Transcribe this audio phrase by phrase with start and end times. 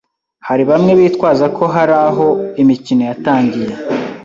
[0.47, 2.27] hari bamwe bitwaza ko hari aho
[2.61, 3.71] imikino yatangiye